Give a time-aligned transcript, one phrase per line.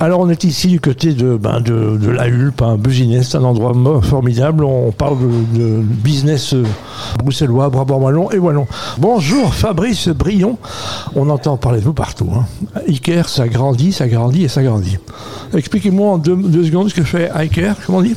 [0.00, 3.44] Alors on est ici du côté de, ben, de, la Hulpe, un Business, c'est un
[3.44, 4.64] endroit formidable.
[4.64, 5.18] On parle
[5.54, 6.64] de, business euh,
[7.18, 8.66] bruxellois, brabant wallon et wallon.
[8.98, 10.58] Bonjour Fabrice Brion.
[11.14, 12.28] On entend parler de vous partout.
[12.34, 12.44] Hein.
[12.88, 14.98] Iker, ça grandit, ça grandit et ça grandit.
[15.54, 18.16] Expliquez-moi en deux, deux secondes ce que fait Iker, comment on dit?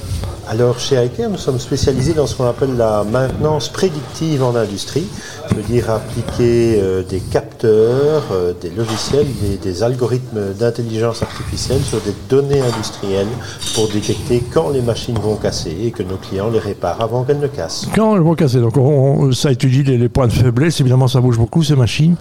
[0.50, 5.06] Alors chez IKEA, nous sommes spécialisés dans ce qu'on appelle la maintenance prédictive en industrie.
[5.50, 11.82] Ça veut dire appliquer euh, des capteurs, euh, des logiciels, des, des algorithmes d'intelligence artificielle
[11.82, 13.28] sur des données industrielles
[13.76, 17.40] pour détecter quand les machines vont casser et que nos clients les réparent avant qu'elles
[17.40, 17.86] ne cassent.
[17.94, 21.10] Quand elles vont casser, donc on- on- ça étudie les, les points de faiblesse, évidemment
[21.10, 22.16] ça bouge beaucoup ces machines.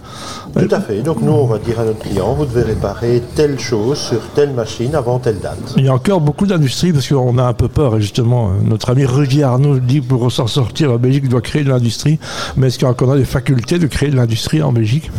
[0.53, 1.01] Tout à fait.
[1.01, 4.51] Donc nous, on va dire à notre client, vous devez réparer telle chose sur telle
[4.51, 5.57] machine avant telle date.
[5.77, 8.51] Il y a encore beaucoup d'industries parce qu'on a un peu peur et justement euh,
[8.63, 12.17] notre ami Rudy Arnaud dit pour s'en sortir la Belgique doit créer de l'industrie
[12.55, 15.11] mais est-ce qu'on a des facultés de créer de l'industrie en Belgique?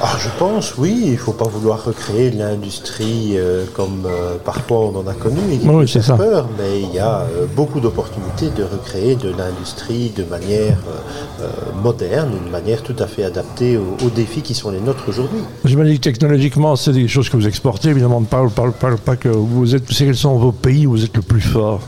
[0.00, 1.00] Ah, je pense, oui.
[1.04, 5.12] Il ne faut pas vouloir recréer de l'industrie euh, comme euh, parfois on en a
[5.12, 5.38] connu.
[5.52, 6.16] et qui Oui, peut c'est ça.
[6.16, 10.78] peur, mais il y a euh, beaucoup d'opportunités de recréer de l'industrie de manière
[11.82, 15.40] moderne, une manière tout à fait adaptée aux, aux défis qui sont les nôtres aujourd'hui.
[15.64, 19.16] J'imagine que technologiquement c'est des choses que vous exportez évidemment ne parle, parle, parle pas
[19.16, 21.80] que vous êtes quels sont vos pays où vous êtes le plus fort?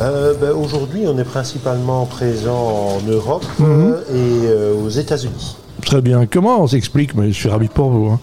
[0.00, 3.66] Euh, ben, aujourd'hui, on est principalement présent en Europe Mhm.
[3.68, 5.56] euh, et euh, aux États-Unis.
[5.84, 6.26] Très bien.
[6.26, 8.18] Comment on s'explique, mais je suis ravi pour vous, hein.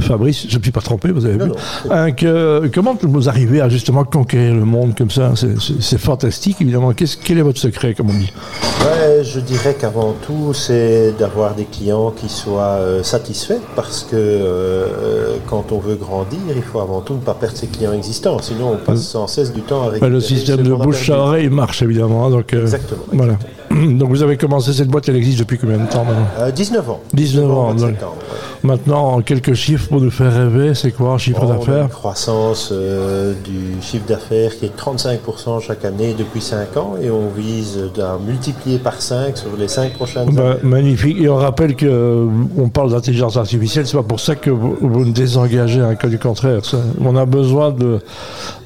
[0.00, 1.50] Fabrice, je ne suis pas trompé, vous avez Non, vu.
[1.52, 1.56] non.
[1.92, 5.32] Hein, que- comment vous arrivez à justement conquérir le monde comme ça?
[5.36, 6.92] C'est- fantastique, évidemment.
[7.24, 8.32] Quel est votre secret, comme on dit?
[8.80, 14.16] Ouais, je dirais qu'avant tout, c'est d'avoir des clients qui soient euh, satisfaits parce que
[14.16, 15.27] euh,
[15.62, 18.38] quand on veut grandir, il faut avant tout ne pas perdre ses clients existants.
[18.40, 21.48] Sinon, on passe sans cesse du temps avec Bah, Le système de bouche à oreille
[21.48, 22.26] marche, évidemment.
[22.26, 23.38] hein, Donc, euh, Exactement, Voilà.
[23.98, 26.90] Donc vous avez commencé cette boîte, elle existe depuis combien de temps maintenant Euh, 19
[26.90, 27.00] ans.
[27.12, 28.02] 19 ans, 27 donc.
[28.02, 28.36] ans, ouais.
[28.64, 31.58] Maintenant, en quelques chiffres pour nous faire rêver, c'est quoi en chiffre Oh, a une
[31.60, 37.10] d'affaires croissance euh, du chiffre d'affaires qui est 35% chaque année depuis 5 ans et
[37.10, 40.60] on vise de multiplier par 5 sur les 5 prochaines Bah, années.
[40.64, 41.18] magnifique.
[41.20, 42.26] Et on rappelle que euh,
[42.56, 46.08] on parle d'intelligence artificielle, c'est pas pour ça que vous, vous ne désengagez un cas
[46.08, 46.64] du contraire.
[46.64, 48.00] Ça, on a besoin de,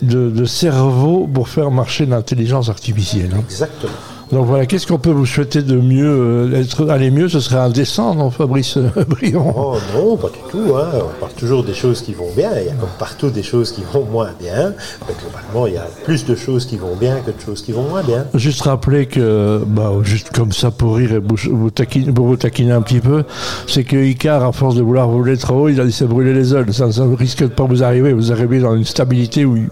[0.00, 3.30] de, de cerveau pour faire marcher l'intelligence artificielle.
[3.34, 3.40] hein.
[3.46, 3.92] Exactement.
[4.30, 7.58] Donc voilà, qu'est-ce qu'on peut vous souhaiter de mieux euh, être, Aller mieux, ce serait
[7.58, 10.74] indécent, non, Fabrice euh, Brion Oh non, pas du tout.
[10.76, 10.88] Hein.
[10.94, 12.50] On parle toujours des choses qui vont bien.
[12.58, 14.72] Il y a comme partout des choses qui vont moins bien.
[15.06, 17.72] Mais globalement, il y a plus de choses qui vont bien que de choses qui
[17.72, 18.24] vont moins bien.
[18.34, 22.36] Juste rappeler que, bah, juste comme ça pour rire et vous, vous taquiner, pour vous
[22.36, 23.24] taquiner un petit peu,
[23.66, 26.54] c'est que Icar, à force de vouloir voler trop haut, il a laissé brûler les
[26.54, 26.72] ailes.
[26.72, 28.12] Ça, ça risque de pas vous arriver.
[28.12, 29.68] Vous arrivez dans une stabilité où il,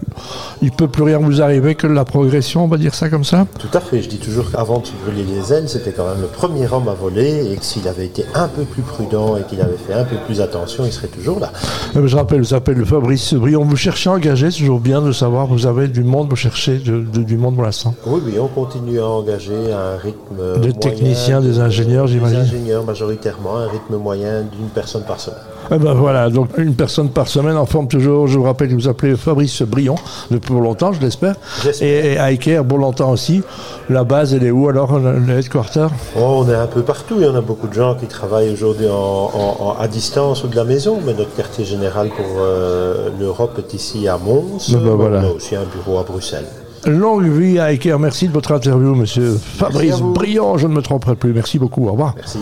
[0.61, 3.23] il peut plus rien vous arriver que de la progression, on va dire ça comme
[3.23, 3.47] ça?
[3.57, 4.01] Tout à fait.
[4.01, 6.93] Je dis toujours qu'avant de brûler les ailes, c'était quand même le premier homme à
[6.93, 10.03] voler et que s'il avait été un peu plus prudent et qu'il avait fait un
[10.03, 11.51] peu plus attention, il serait toujours là.
[11.95, 13.63] Euh, Je rappelle, vous s'appelle Fabrice Brion.
[13.63, 16.77] Vous cherchez à engager, c'est toujours bien de savoir, vous avez du monde, vous cherchez
[16.79, 17.93] de- de- du monde pour l'instant.
[18.05, 20.35] Oui, oui, on continue à engager à un rythme.
[20.55, 22.39] Des moyen techniciens, de- des ingénieurs, j'imagine.
[22.41, 25.39] Des ingénieurs majoritairement, un rythme moyen d'une personne par semaine.
[25.73, 28.27] Eh ben voilà, donc une personne par semaine en forme toujours.
[28.27, 29.95] Je vous rappelle que vous appelez Fabrice Brion,
[30.29, 31.35] depuis pour longtemps, je l'espère.
[31.79, 33.41] Et, et Iker, pour longtemps aussi.
[33.89, 35.87] La base, elle est où alors, le le headquarter?
[36.17, 37.15] Oh, on est un peu partout.
[37.19, 40.43] Il y en a beaucoup de gens qui travaillent aujourd'hui en, en- en- à distance
[40.43, 44.71] ou de la maison, mais notre quartier général pour euh, l'Europe est ici à Mons.
[44.73, 45.19] Ben, ben, voilà.
[45.23, 46.47] On a aussi un bureau à Bruxelles.
[46.85, 47.97] Longue vie à Iker.
[47.99, 49.99] Merci de votre interview, monsieur Fabrice.
[50.01, 50.57] Brion.
[50.57, 51.31] Je ne me tromperai plus.
[51.31, 51.87] Merci beaucoup.
[51.87, 52.13] Au revoir.
[52.17, 52.39] Merci.